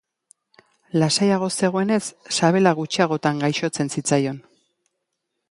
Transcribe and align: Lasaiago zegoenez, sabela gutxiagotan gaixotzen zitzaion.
Lasaiago 1.03 1.49
zegoenez, 1.57 1.99
sabela 2.39 2.73
gutxiagotan 2.81 3.45
gaixotzen 3.45 3.95
zitzaion. 3.99 4.43